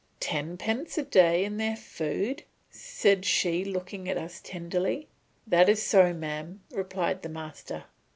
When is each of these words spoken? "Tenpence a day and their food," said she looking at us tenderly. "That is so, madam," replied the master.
"Tenpence 0.19 0.97
a 0.97 1.03
day 1.03 1.45
and 1.45 1.59
their 1.59 1.75
food," 1.75 2.41
said 2.71 3.23
she 3.23 3.63
looking 3.63 4.09
at 4.09 4.17
us 4.17 4.41
tenderly. 4.43 5.07
"That 5.45 5.69
is 5.69 5.83
so, 5.83 6.11
madam," 6.11 6.61
replied 6.71 7.21
the 7.21 7.29
master. 7.29 7.83